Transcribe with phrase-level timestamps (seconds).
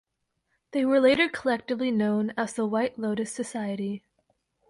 [0.71, 4.03] They were later collectively known as the White Lotus Society.